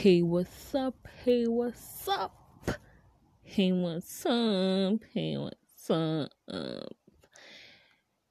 Hey, 0.00 0.22
what's 0.22 0.74
up? 0.74 1.08
Hey, 1.22 1.46
what's 1.46 2.08
up? 2.08 2.32
Hey, 3.42 3.70
what's 3.70 4.24
up? 4.24 4.98
Hey, 5.12 5.36
what's 5.36 5.90
up? 5.90 6.96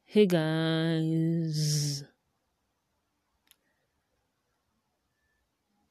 Hey, 0.03 0.25
guys. 0.25 2.03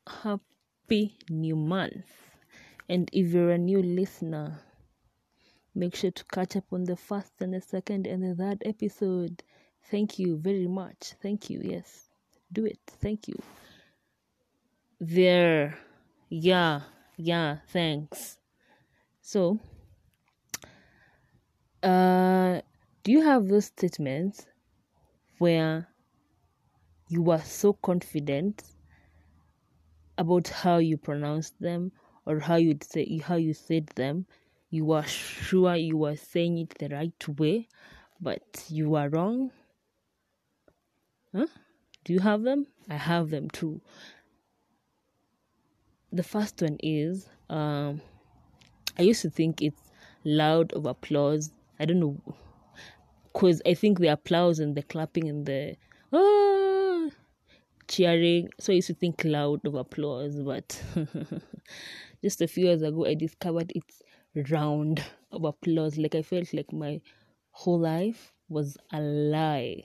Happy 0.08 1.16
new 1.30 1.54
month. 1.54 2.10
And 2.88 3.08
if 3.12 3.32
you're 3.32 3.52
a 3.52 3.58
new 3.58 3.80
listener, 3.80 4.58
make 5.76 5.94
sure 5.94 6.10
to 6.10 6.24
catch 6.24 6.56
up 6.56 6.64
on 6.72 6.86
the 6.86 6.96
first 6.96 7.34
and 7.38 7.54
the 7.54 7.60
second 7.60 8.08
and 8.08 8.24
the 8.24 8.34
third 8.34 8.64
episode. 8.66 9.44
Thank 9.92 10.18
you 10.18 10.38
very 10.38 10.66
much. 10.66 11.14
Thank 11.22 11.48
you. 11.48 11.60
Yes, 11.62 12.08
do 12.52 12.66
it. 12.66 12.80
Thank 13.00 13.28
you. 13.28 13.40
There. 15.00 15.78
Yeah. 16.28 16.80
Yeah. 17.16 17.58
Thanks. 17.68 18.38
So, 19.20 19.60
uh, 21.82 22.60
do 23.04 23.12
you 23.12 23.22
have 23.22 23.46
those 23.46 23.66
statements 23.66 24.46
where 25.38 25.86
you 27.08 27.30
are 27.30 27.42
so 27.42 27.74
confident 27.74 28.64
about 30.16 30.48
how 30.48 30.78
you 30.78 30.96
pronounce 30.96 31.50
them 31.60 31.92
or 32.26 32.40
how 32.40 32.56
you 32.56 32.76
say 32.82 33.18
how 33.18 33.36
you 33.36 33.54
said 33.54 33.86
them? 33.94 34.26
You 34.70 34.90
are 34.92 35.06
sure 35.06 35.76
you 35.76 36.04
are 36.04 36.16
saying 36.16 36.58
it 36.58 36.74
the 36.78 36.88
right 36.88 37.38
way, 37.38 37.68
but 38.20 38.64
you 38.68 38.96
are 38.96 39.08
wrong. 39.08 39.52
Huh? 41.32 41.46
Do 42.04 42.12
you 42.12 42.20
have 42.20 42.42
them? 42.42 42.66
I 42.90 42.96
have 42.96 43.30
them 43.30 43.48
too. 43.48 43.80
The 46.12 46.22
first 46.22 46.60
one 46.62 46.78
is 46.82 47.28
um, 47.50 48.00
I 48.98 49.02
used 49.02 49.22
to 49.22 49.30
think 49.30 49.62
it's 49.62 49.82
loud 50.24 50.72
of 50.72 50.86
applause. 50.86 51.50
I 51.78 51.84
don't 51.84 52.00
know, 52.00 52.20
because 53.32 53.62
I 53.66 53.74
think 53.74 53.98
the 53.98 54.08
applause 54.08 54.58
and 54.58 54.74
the 54.74 54.82
clapping 54.82 55.28
and 55.28 55.46
the 55.46 55.76
ah, 56.12 57.08
cheering. 57.88 58.48
So 58.58 58.72
I 58.72 58.76
used 58.76 58.88
to 58.88 58.94
think 58.94 59.22
loud 59.24 59.66
of 59.66 59.74
applause, 59.74 60.40
but 60.40 60.82
just 62.22 62.40
a 62.42 62.48
few 62.48 62.66
years 62.66 62.82
ago, 62.82 63.06
I 63.06 63.14
discovered 63.14 63.72
it's 63.74 64.02
round 64.50 65.02
of 65.30 65.44
applause. 65.44 65.96
Like 65.98 66.14
I 66.14 66.22
felt 66.22 66.52
like 66.52 66.72
my 66.72 67.00
whole 67.50 67.80
life 67.80 68.32
was 68.48 68.76
a 68.92 69.00
lie. 69.00 69.84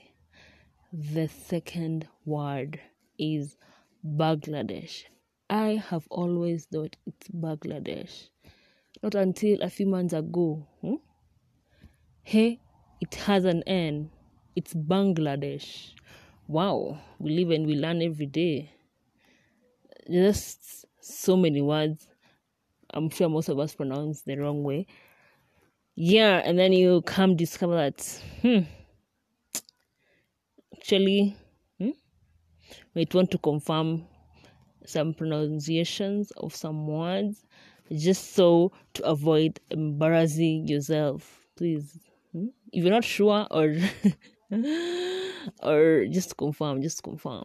The 0.92 1.28
second 1.28 2.08
word 2.24 2.80
is 3.18 3.56
Bangladesh. 4.04 5.04
I 5.50 5.82
have 5.90 6.06
always 6.10 6.66
thought 6.66 6.96
it's 7.06 7.28
Bangladesh. 7.28 8.28
Not 9.02 9.14
until 9.14 9.60
a 9.62 9.68
few 9.68 9.86
months 9.86 10.14
ago. 10.14 10.66
Hmm? 10.80 10.94
Hey, 12.22 12.60
it 13.00 13.14
has 13.16 13.44
an 13.44 13.62
N. 13.66 14.10
It's 14.56 14.72
Bangladesh. 14.72 15.90
Wow, 16.48 16.98
we 17.18 17.30
live 17.32 17.50
and 17.50 17.66
we 17.66 17.74
learn 17.74 18.00
every 18.02 18.26
day. 18.26 18.70
Just 20.10 20.86
so 21.00 21.36
many 21.36 21.60
words. 21.60 22.06
I'm 22.92 23.10
sure 23.10 23.28
most 23.28 23.48
of 23.48 23.58
us 23.58 23.74
pronounce 23.74 24.22
the 24.22 24.36
wrong 24.36 24.62
way. 24.62 24.86
Yeah, 25.96 26.40
and 26.44 26.58
then 26.58 26.72
you 26.72 27.02
come 27.02 27.36
discover 27.36 27.76
that, 27.76 28.22
hmm, 28.42 28.60
actually, 30.76 31.36
hmm, 31.78 31.90
might 32.94 33.14
want 33.14 33.30
to 33.30 33.38
confirm 33.38 34.06
some 34.86 35.14
pronunciations 35.14 36.30
of 36.32 36.54
some 36.54 36.86
words 36.86 37.44
just 37.92 38.34
so 38.34 38.72
to 38.94 39.04
avoid 39.04 39.60
embarrassing 39.70 40.68
yourself. 40.68 41.46
Please 41.56 41.98
hmm? 42.32 42.46
if 42.72 42.82
you're 42.82 42.92
not 42.92 43.04
sure 43.04 43.46
or 43.50 43.76
or 45.62 46.06
just 46.06 46.36
confirm 46.36 46.82
just 46.82 47.02
confirm 47.02 47.44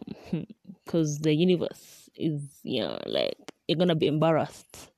because 0.84 1.18
the 1.18 1.34
universe 1.34 2.08
is 2.16 2.42
yeah 2.62 2.98
like 3.06 3.36
you're 3.68 3.78
gonna 3.78 3.94
be 3.94 4.06
embarrassed. 4.06 4.90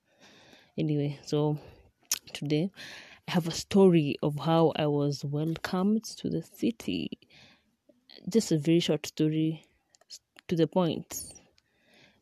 Anyway 0.79 1.19
so 1.25 1.59
today 2.33 2.71
i 3.29 3.33
have 3.33 3.47
a 3.47 3.51
story 3.51 4.17
of 4.23 4.39
how 4.39 4.73
i 4.77 4.87
was 4.87 5.25
welcomed 5.25 6.05
to 6.05 6.31
the 6.31 6.43
city. 6.43 7.11
Just 8.29 8.53
a 8.53 8.59
very 8.59 8.81
short 8.81 9.07
story 9.07 9.65
to 10.49 10.57
the 10.57 10.67
point 10.67 11.33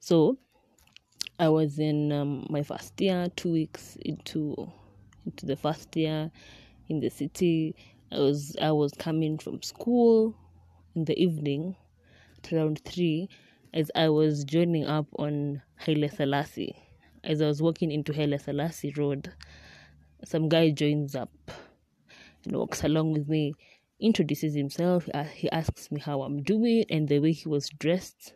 so 0.01 0.39
I 1.39 1.49
was 1.51 1.79
in 1.79 2.11
um, 2.11 2.47
my 2.49 2.63
first 2.63 2.99
year, 3.01 3.29
two 3.37 3.53
weeks 3.53 3.97
into 4.01 4.71
into 5.27 5.45
the 5.45 5.57
first 5.57 5.95
year 5.95 6.31
in 6.89 7.01
the 7.01 7.11
city. 7.11 7.77
I 8.11 8.19
was 8.19 8.57
I 8.61 8.73
was 8.73 8.93
coming 8.93 9.39
from 9.39 9.63
school 9.63 10.35
in 10.95 11.05
the 11.05 11.19
evening 11.19 11.77
at 12.39 12.53
around 12.53 12.81
three 12.85 13.29
as 13.75 13.91
I 13.95 14.09
was 14.09 14.45
joining 14.45 14.87
up 14.87 15.07
on 15.19 15.63
Haile 15.77 16.09
Selassie. 16.09 16.75
As 17.23 17.43
I 17.43 17.47
was 17.47 17.61
walking 17.61 17.93
into 17.93 18.15
Haile 18.15 18.39
Selassie 18.39 18.95
Road, 18.97 19.33
some 20.25 20.49
guy 20.49 20.71
joins 20.71 21.15
up 21.15 21.31
and 22.45 22.57
walks 22.57 22.83
along 22.85 23.13
with 23.13 23.29
me, 23.29 23.53
introduces 24.01 24.55
himself. 24.55 25.09
He 25.35 25.51
asks 25.51 25.93
me 25.93 26.01
how 26.01 26.23
I'm 26.23 26.43
doing 26.43 26.85
and 26.89 27.07
the 27.07 27.19
way 27.19 27.33
he 27.33 27.49
was 27.49 27.69
dressed 27.69 28.33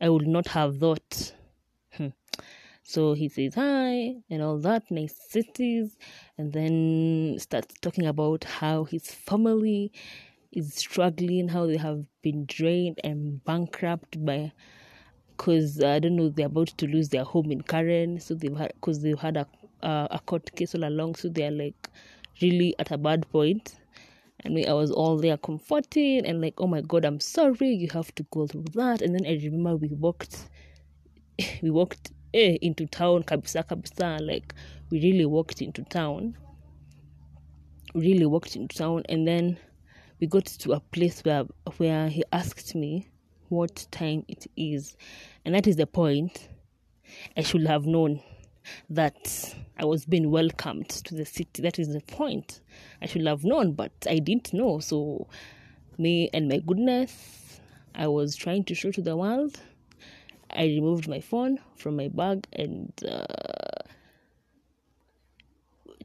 I 0.00 0.08
would 0.08 0.26
not 0.26 0.48
have 0.48 0.78
thought. 0.78 1.32
Hmm. 1.92 2.08
So 2.82 3.14
he 3.14 3.28
says 3.28 3.54
hi 3.54 4.16
and 4.28 4.42
all 4.42 4.58
that, 4.58 4.90
nice 4.90 5.16
cities, 5.30 5.96
and 6.36 6.52
then 6.52 7.36
starts 7.38 7.74
talking 7.80 8.06
about 8.06 8.44
how 8.44 8.84
his 8.84 9.10
family 9.10 9.92
is 10.52 10.74
struggling, 10.74 11.48
how 11.48 11.66
they 11.66 11.78
have 11.78 12.04
been 12.22 12.44
drained 12.46 13.00
and 13.02 13.42
bankrupt 13.44 14.24
by 14.24 14.52
because 15.36 15.82
I 15.82 15.98
don't 15.98 16.16
know 16.16 16.28
they're 16.28 16.46
about 16.46 16.68
to 16.68 16.86
lose 16.86 17.08
their 17.08 17.24
home 17.24 17.50
in 17.50 17.62
Karen, 17.62 18.20
so 18.20 18.34
they've 18.34 18.56
had 18.56 18.72
because 18.74 19.02
they've 19.02 19.18
had 19.18 19.36
a 19.36 19.46
uh, 19.82 20.08
a 20.10 20.18
court 20.20 20.54
case 20.54 20.74
all 20.74 20.84
along, 20.84 21.16
so 21.16 21.28
they're 21.28 21.50
like 21.50 21.88
really 22.40 22.74
at 22.78 22.90
a 22.90 22.98
bad 22.98 23.28
point 23.30 23.76
and 24.44 24.66
I 24.66 24.72
was 24.74 24.90
all 24.90 25.16
there 25.16 25.38
comforting 25.38 26.26
and 26.26 26.40
like, 26.40 26.54
oh 26.58 26.66
my 26.66 26.82
god, 26.82 27.04
I'm 27.04 27.18
sorry, 27.20 27.70
you 27.70 27.88
have 27.92 28.14
to 28.16 28.22
go 28.30 28.46
through 28.46 28.64
that. 28.74 29.00
And 29.00 29.14
then 29.14 29.26
I 29.26 29.40
remember 29.42 29.76
we 29.76 29.88
walked, 29.88 30.48
we 31.62 31.70
walked 31.70 32.12
eh, 32.34 32.58
into 32.60 32.86
town, 32.86 33.22
kabisa 33.22 33.66
kabisa, 33.66 34.20
like 34.20 34.54
we 34.90 35.00
really 35.00 35.24
walked 35.24 35.62
into 35.62 35.82
town, 35.84 36.36
really 37.94 38.26
walked 38.26 38.54
into 38.54 38.76
town, 38.76 39.02
and 39.08 39.26
then 39.26 39.56
we 40.20 40.26
got 40.26 40.44
to 40.44 40.72
a 40.72 40.80
place 40.80 41.22
where 41.22 41.44
where 41.78 42.08
he 42.08 42.22
asked 42.32 42.74
me 42.74 43.08
what 43.48 43.86
time 43.90 44.24
it 44.28 44.46
is, 44.56 44.96
and 45.44 45.54
that 45.54 45.66
is 45.66 45.76
the 45.76 45.86
point. 45.86 46.48
I 47.36 47.42
should 47.42 47.66
have 47.66 47.86
known 47.86 48.20
that 48.90 49.54
I 49.78 49.84
was 49.84 50.04
being 50.04 50.30
welcomed 50.30 50.88
to 50.88 51.14
the 51.14 51.24
city. 51.24 51.62
That 51.62 51.78
is 51.78 51.88
the 51.88 52.00
point. 52.00 52.60
I 53.02 53.06
should 53.06 53.26
have 53.26 53.44
known, 53.44 53.72
but 53.72 53.92
I 54.08 54.18
didn't 54.18 54.52
know. 54.52 54.78
So, 54.78 55.28
me 55.98 56.30
and 56.32 56.48
my 56.48 56.58
goodness, 56.58 57.60
I 57.94 58.08
was 58.08 58.36
trying 58.36 58.64
to 58.64 58.74
show 58.74 58.90
to 58.92 59.02
the 59.02 59.16
world. 59.16 59.60
I 60.50 60.64
removed 60.64 61.08
my 61.08 61.20
phone 61.20 61.58
from 61.76 61.96
my 61.96 62.08
bag 62.08 62.46
and 62.52 62.92
uh, 63.08 63.24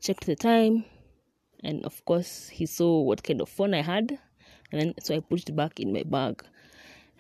checked 0.02 0.26
the 0.26 0.36
time. 0.36 0.86
And 1.64 1.84
of 1.86 2.04
course, 2.06 2.48
he 2.50 2.66
saw 2.66 3.02
what 3.02 3.24
kind 3.24 3.42
of 3.42 3.50
phone 3.50 3.74
I 3.74 3.82
had. 3.82 4.18
And 4.72 4.82
then, 4.82 4.94
so 5.02 5.16
I 5.16 5.20
put 5.20 5.48
it 5.48 5.56
back 5.56 5.80
in 5.80 5.94
my 5.94 6.04
bag. 6.04 6.44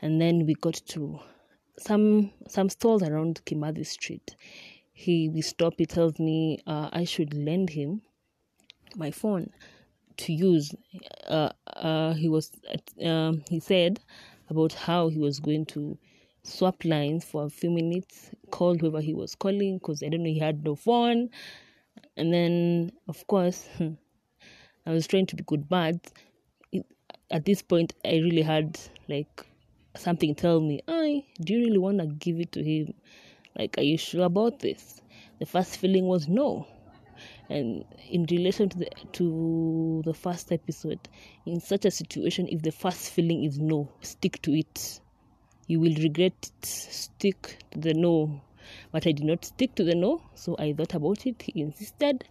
And 0.01 0.21
then 0.21 0.45
we 0.45 0.53
got 0.53 0.75
to 0.89 1.19
some 1.77 2.31
some 2.47 2.69
stalls 2.69 3.03
around 3.03 3.41
Kimathi 3.45 3.85
Street 3.85 4.35
he 5.03 5.29
we 5.29 5.41
stop 5.41 5.73
he 5.77 5.85
tells 5.85 6.19
me 6.19 6.59
uh, 6.67 6.89
i 6.91 7.03
should 7.03 7.33
lend 7.33 7.69
him 7.69 8.01
my 8.95 9.11
phone 9.11 9.49
to 10.17 10.33
use. 10.33 10.75
Uh, 11.27 11.49
uh, 11.67 12.13
he 12.13 12.27
was 12.27 12.51
um, 13.03 13.43
he 13.49 13.59
said 13.59 13.99
about 14.49 14.73
how 14.73 15.07
he 15.07 15.19
was 15.19 15.39
going 15.39 15.65
to 15.65 15.97
swap 16.43 16.83
lines 16.83 17.23
for 17.23 17.45
a 17.45 17.49
few 17.49 17.69
minutes 17.69 18.31
called 18.51 18.81
whoever 18.81 19.01
he 19.01 19.13
was 19.13 19.35
calling 19.35 19.77
because 19.77 20.01
i 20.01 20.07
don't 20.09 20.23
know 20.23 20.29
he 20.29 20.39
had 20.39 20.63
no 20.63 20.75
phone. 20.75 21.29
And 22.17 22.33
then 22.33 22.91
of 23.07 23.25
course 23.27 23.67
i 24.85 24.91
was 24.91 25.07
trying 25.07 25.27
to 25.27 25.35
be 25.35 25.43
good 25.43 25.69
but 25.69 26.11
it, 26.71 26.85
at 27.31 27.45
this 27.45 27.61
point 27.61 27.93
i 28.05 28.13
really 28.13 28.41
had 28.41 28.79
like 29.07 29.45
something 29.95 30.35
tell 30.35 30.59
me 30.59 30.81
i 30.87 31.23
do 31.41 31.53
you 31.53 31.65
really 31.65 31.77
want 31.77 31.99
to 31.99 32.07
give 32.07 32.39
it 32.39 32.51
to 32.53 32.63
him 32.63 32.93
like, 33.57 33.77
are 33.77 33.83
you 33.83 33.97
sure 33.97 34.25
about 34.25 34.59
this? 34.59 35.01
The 35.39 35.45
first 35.45 35.77
feeling 35.77 36.05
was 36.05 36.27
no. 36.27 36.67
And 37.49 37.83
in 38.09 38.25
relation 38.29 38.69
to 38.69 38.77
the 38.77 38.89
to 39.13 40.01
the 40.05 40.13
first 40.13 40.51
episode, 40.51 40.99
in 41.45 41.59
such 41.59 41.85
a 41.85 41.91
situation, 41.91 42.47
if 42.49 42.61
the 42.61 42.71
first 42.71 43.11
feeling 43.11 43.43
is 43.43 43.59
no, 43.59 43.89
stick 44.01 44.41
to 44.43 44.53
it. 44.57 45.01
you 45.67 45.79
will 45.79 45.95
regret 45.95 46.33
it. 46.41 46.65
Stick 46.65 47.57
to 47.71 47.79
the 47.79 47.93
no. 47.93 48.41
But 48.91 49.07
I 49.07 49.11
did 49.13 49.25
not 49.25 49.45
stick 49.45 49.75
to 49.75 49.83
the 49.83 49.95
no, 49.95 50.21
so 50.35 50.55
I 50.59 50.73
thought 50.73 50.93
about 50.93 51.25
it. 51.25 51.41
He 51.41 51.61
insisted, 51.61 52.23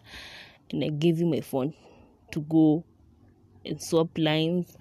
and 0.70 0.84
I 0.84 0.88
gave 0.88 1.18
him 1.18 1.30
my 1.30 1.40
phone 1.40 1.74
to 2.32 2.40
go 2.42 2.84
and 3.64 3.80
swap 3.82 4.08
lines. 4.16 4.76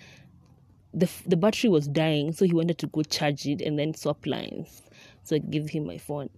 The, 0.93 1.09
the 1.25 1.37
battery 1.37 1.69
was 1.69 1.87
dying, 1.87 2.31
so 2.31 2.45
he 2.45 2.53
wanted 2.53 2.77
to 2.79 2.87
go 2.87 3.03
charge 3.03 3.45
it 3.47 3.61
and 3.61 3.77
then 3.77 3.93
swap 3.93 4.25
lines. 4.25 4.81
So 5.27 5.35
I 5.35 5.39
gave 5.39 5.69
him 5.69 5.85
my 5.85 5.97
phone. 5.97 6.29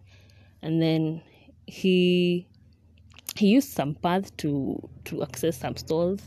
And 0.61 0.81
then 0.81 1.21
he 1.67 2.47
he 3.35 3.47
used 3.47 3.69
some 3.69 3.95
path 3.95 4.35
to 4.37 4.89
to 5.05 5.23
access 5.23 5.57
some 5.57 5.77
stalls 5.77 6.21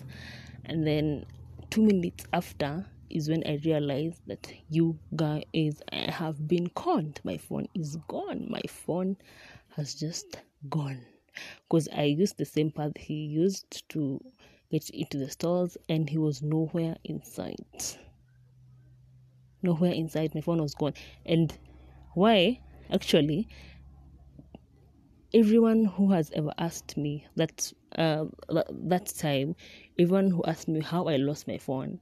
and 0.65 0.87
then 0.87 1.27
two 1.71 1.83
minutes 1.83 2.25
after 2.33 2.87
is 3.11 3.29
when 3.29 3.43
I 3.47 3.59
realized 3.65 4.23
that 4.27 4.53
you 4.71 4.99
guys 5.17 5.83
I 5.93 6.11
have 6.11 6.49
been 6.49 6.69
conned. 6.69 7.21
My 7.25 7.37
phone 7.37 7.67
is 7.75 7.97
gone. 8.09 8.47
My 8.49 8.63
phone 8.69 9.17
has 9.77 9.95
just 9.95 10.39
gone. 10.71 11.01
Because 11.69 11.89
I 11.95 12.05
used 12.05 12.39
the 12.39 12.45
same 12.45 12.71
path 12.71 12.93
he 12.97 13.15
used 13.15 13.89
to 13.91 14.21
get 14.71 14.89
into 14.91 15.19
the 15.19 15.31
stalls 15.31 15.77
and 15.89 16.09
he 16.09 16.19
was 16.19 16.43
nowhere 16.43 16.97
inside. 17.05 17.59
Nowhere 19.63 19.93
inside. 19.93 20.35
My 20.35 20.41
phone 20.41 20.63
was 20.63 20.75
gone. 20.75 20.95
And 21.27 21.57
why? 22.15 22.61
Actually, 22.93 23.49
everyone 25.35 25.85
who 25.85 26.13
has 26.13 26.31
ever 26.33 26.53
asked 26.59 26.97
me 26.97 27.27
that 27.37 27.73
uh, 27.97 28.25
that 28.49 29.07
time, 29.07 29.57
everyone 29.99 30.31
who 30.31 30.43
asked 30.45 30.69
me 30.69 30.81
how 30.81 31.09
I 31.09 31.17
lost 31.17 31.49
my 31.49 31.59
phone, 31.59 32.01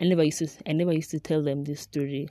I 0.00 0.04
never 0.04 0.22
used 0.24 0.38
to 0.38 0.48
I 0.68 0.72
never 0.72 0.92
used 0.92 1.10
to 1.12 1.20
tell 1.20 1.42
them 1.42 1.64
this 1.64 1.80
story. 1.80 2.28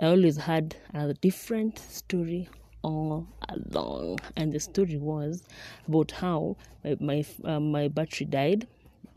I 0.00 0.06
always 0.06 0.36
had 0.36 0.76
a 0.92 1.14
different 1.14 1.78
story 1.78 2.48
all 2.82 3.26
along, 3.48 4.18
and 4.36 4.52
the 4.52 4.60
story 4.60 4.96
was 4.96 5.42
about 5.88 6.10
how 6.10 6.56
my 6.84 6.96
my, 7.00 7.24
uh, 7.44 7.60
my 7.60 7.88
battery 7.88 8.26
died, 8.26 8.66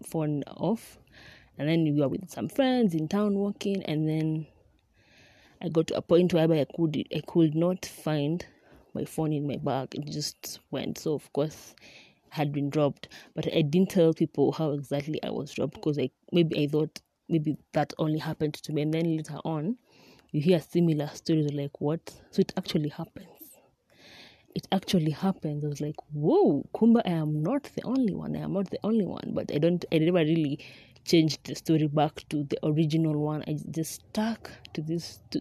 phone 0.05 0.43
off, 0.55 0.97
and 1.57 1.67
then 1.67 1.83
we 1.83 1.99
were 1.99 2.07
with 2.07 2.29
some 2.29 2.49
friends 2.49 2.93
in 2.95 3.07
town 3.07 3.35
walking, 3.35 3.83
and 3.83 4.07
then 4.07 4.47
I 5.61 5.69
got 5.69 5.87
to 5.87 5.97
a 5.97 6.01
point 6.01 6.33
where 6.33 6.51
I 6.51 6.65
could 6.75 7.03
I 7.15 7.21
could 7.25 7.55
not 7.55 7.85
find 7.85 8.45
my 8.93 9.05
phone 9.05 9.33
in 9.33 9.47
my 9.47 9.57
bag. 9.57 9.95
It 9.95 10.05
just 10.05 10.59
went. 10.71 10.97
So 10.97 11.13
of 11.13 11.31
course 11.33 11.75
had 12.29 12.51
been 12.51 12.69
dropped. 12.69 13.09
But 13.35 13.47
I 13.55 13.61
didn't 13.61 13.89
tell 13.91 14.13
people 14.13 14.51
how 14.51 14.71
exactly 14.71 15.21
I 15.23 15.29
was 15.31 15.51
dropped 15.53 15.75
because 15.75 15.97
I 15.99 16.09
maybe 16.31 16.63
I 16.63 16.67
thought 16.67 16.99
maybe 17.29 17.57
that 17.73 17.93
only 17.97 18.19
happened 18.19 18.55
to 18.55 18.73
me. 18.73 18.81
And 18.83 18.93
then 18.93 19.15
later 19.17 19.39
on 19.45 19.77
you 20.31 20.41
hear 20.41 20.59
similar 20.61 21.07
stories 21.13 21.51
like 21.53 21.79
what? 21.81 22.13
So 22.31 22.41
it 22.41 22.53
actually 22.57 22.89
happens. 22.89 23.27
It 24.55 24.67
actually 24.71 25.11
happens. 25.11 25.63
I 25.63 25.67
was 25.67 25.81
like, 25.81 25.95
whoa, 26.11 26.65
Kumba, 26.75 27.01
I 27.05 27.11
am 27.11 27.43
not 27.43 27.63
the 27.75 27.83
only 27.83 28.13
one. 28.13 28.35
I 28.35 28.39
am 28.39 28.53
not 28.53 28.69
the 28.69 28.79
only 28.83 29.05
one. 29.05 29.31
But 29.33 29.51
I 29.53 29.57
don't 29.59 29.85
I 29.91 29.99
never 29.99 30.19
really 30.19 30.59
changed 31.07 31.39
the 31.45 31.55
story 31.55 31.87
back 31.87 32.23
to 32.29 32.43
the 32.43 32.57
original 32.63 33.15
one. 33.17 33.43
I 33.47 33.57
just 33.71 33.93
stuck 33.93 34.51
to 34.73 34.81
this 34.81 35.19
to, 35.31 35.39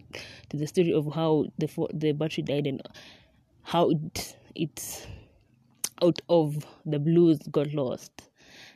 to 0.49 0.57
the 0.57 0.65
story 0.65 0.93
of 0.93 1.13
how 1.13 1.45
the 1.57 1.67
the 1.93 2.13
battery 2.13 2.43
died 2.43 2.67
and 2.67 2.81
how 3.63 3.89
it 3.89 4.37
it's 4.55 5.05
out 6.01 6.19
of 6.29 6.65
the 6.85 6.99
blues 6.99 7.39
got 7.51 7.73
lost. 7.73 8.11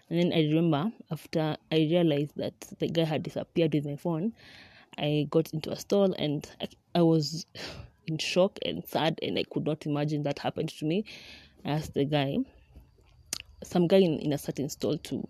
And 0.10 0.20
then 0.20 0.34
I 0.34 0.42
remember 0.54 0.92
after 1.10 1.56
I 1.72 1.78
realized 1.78 2.34
that 2.36 2.60
the 2.80 2.90
guy 2.90 3.06
had 3.06 3.24
disappeared 3.24 3.74
with 3.74 3.86
my 3.86 3.96
phone, 3.96 4.34
I 4.98 5.28
got 5.30 5.54
into 5.54 5.72
a 5.72 5.78
stall 5.78 6.14
and 6.14 6.50
I, 6.60 6.68
I 6.96 7.02
was 7.02 7.46
in 8.08 8.18
shock 8.18 8.60
and 8.66 8.86
sad, 8.86 9.20
and 9.22 9.40
I 9.40 9.44
could 9.44 9.66
not 9.66 9.86
imagine 9.86 10.24
that 10.24 10.40
happened 10.40 10.70
to 10.70 10.86
me. 10.86 11.06
I 11.64 11.70
asked 11.72 11.94
the 11.94 12.06
guy, 12.06 12.38
some 13.64 13.88
guy 13.88 13.98
in, 13.98 14.20
in 14.20 14.34
a 14.34 14.38
certain 14.38 14.70
stall, 14.70 14.98
to 14.98 15.28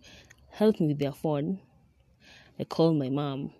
help 0.51 0.79
me 0.79 0.87
with 0.87 0.99
their 0.99 1.11
phone. 1.11 1.59
I 2.59 2.63
called 2.63 2.97
my 2.97 3.09
mom. 3.09 3.53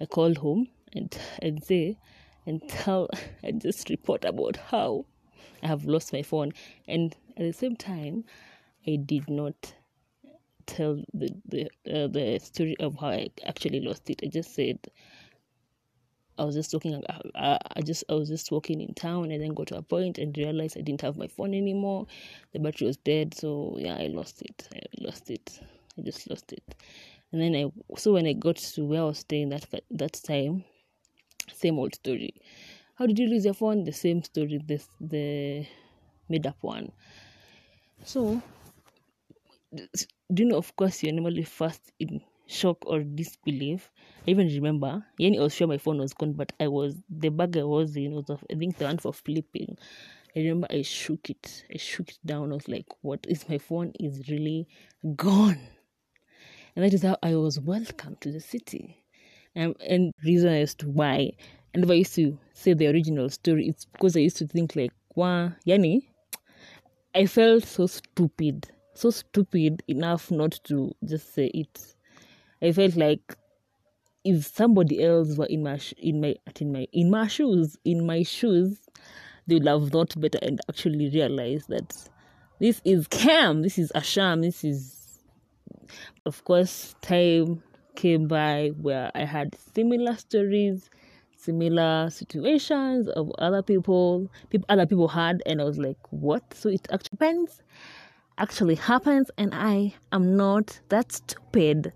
I 0.00 0.06
called 0.06 0.38
home 0.38 0.68
and 0.92 1.16
and 1.40 1.62
say 1.62 1.98
and 2.46 2.66
tell 2.68 3.08
and 3.42 3.60
just 3.60 3.88
report 3.90 4.24
about 4.24 4.56
how 4.56 5.06
I 5.62 5.66
have 5.68 5.84
lost 5.86 6.12
my 6.12 6.22
phone. 6.22 6.52
And 6.86 7.16
at 7.36 7.42
the 7.44 7.52
same 7.52 7.76
time, 7.76 8.24
I 8.86 8.96
did 8.96 9.28
not 9.28 9.74
tell 10.66 11.02
the 11.12 11.30
the 11.46 11.64
uh, 11.86 12.08
the 12.08 12.38
story 12.42 12.76
of 12.80 12.96
how 13.00 13.08
I 13.08 13.28
actually 13.46 13.80
lost 13.80 14.10
it. 14.10 14.20
I 14.22 14.28
just 14.28 14.54
said 14.54 14.78
I 16.38 16.44
was 16.44 16.54
just 16.54 16.70
talking. 16.70 17.02
I, 17.34 17.58
I 17.76 17.80
just 17.80 18.04
I 18.08 18.14
was 18.14 18.28
just 18.28 18.50
walking 18.50 18.80
in 18.80 18.94
town 18.94 19.30
and 19.30 19.42
then 19.42 19.54
got 19.54 19.68
to 19.68 19.76
a 19.76 19.82
point 19.82 20.18
and 20.18 20.36
realized 20.36 20.76
I 20.76 20.80
didn't 20.80 21.02
have 21.02 21.16
my 21.16 21.28
phone 21.28 21.54
anymore. 21.54 22.06
The 22.52 22.58
battery 22.58 22.86
was 22.88 22.96
dead, 22.96 23.34
so 23.34 23.76
yeah, 23.78 23.96
I 23.96 24.08
lost 24.08 24.42
it. 24.42 24.68
I 24.74 24.80
lost 24.98 25.30
it. 25.30 25.60
I 25.98 26.02
just 26.02 26.28
lost 26.28 26.52
it. 26.52 26.62
And 27.32 27.40
then 27.40 27.54
I 27.54 27.96
so 27.96 28.12
when 28.14 28.26
I 28.26 28.32
got 28.32 28.56
to 28.56 28.84
where 28.84 29.02
I 29.02 29.04
was 29.04 29.18
staying 29.18 29.50
that 29.50 29.66
that 29.92 30.20
time, 30.24 30.64
same 31.52 31.78
old 31.78 31.94
story. 31.94 32.34
How 32.96 33.06
did 33.06 33.18
you 33.18 33.26
lose 33.26 33.44
your 33.44 33.54
phone? 33.54 33.84
The 33.84 33.92
same 33.92 34.22
story. 34.22 34.60
This 34.64 34.88
the 35.00 35.66
made 36.28 36.46
up 36.46 36.56
one. 36.62 36.92
So, 38.04 38.42
do 39.72 40.42
you 40.42 40.44
know? 40.44 40.56
Of 40.56 40.74
course, 40.76 41.02
you're 41.02 41.12
normally 41.12 41.44
first 41.44 41.92
in 41.98 42.20
shock 42.46 42.78
or 42.86 43.02
disbelief. 43.02 43.90
I 44.26 44.30
even 44.32 44.46
remember, 44.48 45.04
yeah, 45.18 45.38
I 45.38 45.42
was 45.42 45.54
sure 45.54 45.66
my 45.66 45.78
phone 45.78 45.98
was 45.98 46.14
gone, 46.14 46.32
but 46.34 46.52
I 46.60 46.68
was 46.68 46.96
the 47.10 47.28
bag 47.30 47.56
I 47.56 47.64
was 47.64 47.96
in 47.96 48.12
was 48.12 48.30
of 48.30 48.44
I 48.50 48.54
think 48.54 48.76
the 48.78 48.84
one 48.86 48.98
for 48.98 49.12
flipping. 49.12 49.76
I 50.36 50.40
remember 50.40 50.66
I 50.70 50.82
shook 50.82 51.30
it. 51.30 51.64
I 51.72 51.78
shook 51.78 52.10
it 52.10 52.18
down. 52.24 52.52
I 52.52 52.56
was 52.56 52.68
like, 52.68 52.86
"What 53.02 53.26
is 53.28 53.48
my 53.48 53.58
phone? 53.58 53.92
Is 54.00 54.28
really 54.28 54.68
gone." 55.16 55.60
And 56.76 56.84
that 56.84 56.94
is 56.94 57.02
how 57.02 57.16
I 57.22 57.34
was 57.34 57.58
welcome 57.58 58.16
to 58.20 58.30
the 58.30 58.38
city. 58.40 59.02
Um, 59.56 59.74
and 59.80 60.12
reason 60.24 60.50
as 60.50 60.74
to 60.76 60.88
why 60.88 61.32
and 61.74 61.82
if 61.84 61.90
I 61.90 61.94
used 61.94 62.14
to 62.16 62.38
say 62.52 62.72
the 62.74 62.86
original 62.88 63.28
story, 63.30 63.68
it's 63.68 63.84
because 63.86 64.16
I 64.16 64.20
used 64.20 64.36
to 64.38 64.46
think 64.46 64.76
like, 64.76 64.92
wow, 65.16 65.52
yani, 65.66 66.02
I 67.14 67.26
felt 67.26 67.64
so 67.64 67.86
stupid, 67.86 68.68
so 68.92 69.10
stupid 69.10 69.82
enough 69.88 70.30
not 70.30 70.60
to 70.64 70.94
just 71.04 71.32
say 71.34 71.46
it. 71.46 71.94
I 72.64 72.72
felt 72.72 72.96
like 72.96 73.36
if 74.24 74.46
somebody 74.46 75.04
else 75.04 75.36
were 75.36 75.44
in 75.46 75.62
my 75.62 75.78
in 75.98 76.20
my 76.22 76.34
in 76.58 76.72
my 76.72 76.86
in 76.92 77.10
my 77.10 77.26
shoes, 77.26 77.76
in 77.84 78.06
my 78.06 78.22
shoes, 78.22 78.78
they 79.46 79.56
would 79.56 79.66
have 79.68 79.90
thought 79.90 80.18
better 80.18 80.38
and 80.40 80.58
actually 80.70 81.10
realized 81.10 81.68
that 81.68 82.08
this 82.60 82.80
is 82.86 83.06
cam, 83.08 83.60
this 83.60 83.78
is 83.78 83.92
a 83.94 84.02
sham, 84.02 84.40
this 84.40 84.64
is, 84.64 85.20
of 86.24 86.42
course, 86.44 86.94
time 87.02 87.62
came 87.96 88.26
by 88.28 88.72
where 88.80 89.10
I 89.14 89.24
had 89.26 89.54
similar 89.74 90.16
stories, 90.16 90.88
similar 91.36 92.08
situations 92.08 93.08
of 93.08 93.30
other 93.38 93.62
people, 93.62 94.30
people 94.48 94.64
other 94.70 94.86
people 94.86 95.08
had, 95.08 95.42
and 95.44 95.60
I 95.60 95.64
was 95.64 95.78
like, 95.78 95.98
what? 96.08 96.54
So 96.54 96.70
it 96.70 96.88
actually 96.90 97.18
happens, 97.20 97.60
actually 98.38 98.74
happens, 98.76 99.30
and 99.36 99.54
I 99.54 99.94
am 100.12 100.34
not 100.34 100.80
that 100.88 101.12
stupid. 101.12 101.92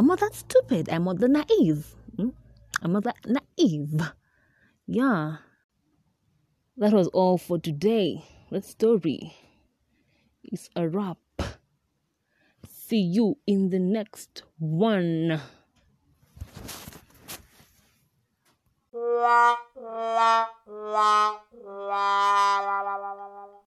I'm 0.00 0.06
not 0.06 0.20
that 0.20 0.34
stupid. 0.34 0.88
I'm 0.88 1.04
not 1.04 1.18
that 1.18 1.28
naive. 1.28 1.94
Hmm? 2.16 2.30
I'm 2.80 2.92
not 2.92 3.04
that 3.04 3.18
naive. 3.26 4.00
Yeah. 4.86 5.36
That 6.78 6.94
was 6.94 7.08
all 7.08 7.36
for 7.36 7.58
today. 7.58 8.24
That 8.50 8.64
story 8.64 9.36
is 10.42 10.70
a 10.74 10.88
wrap. 10.88 11.18
See 12.66 12.96
you 12.96 13.36
in 13.46 13.68
the 13.68 13.78
next 13.78 14.42
one. 14.58 15.38